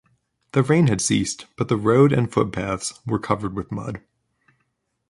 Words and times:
The 0.53 0.63
rain 0.63 0.87
had 0.87 0.99
ceased; 0.99 1.45
but 1.57 1.67
the 1.67 1.77
road 1.77 2.11
and 2.11 2.33
footpaths 2.33 2.99
were 3.05 3.19
covered 3.19 3.55
with 3.55 3.71
mud. 3.71 4.01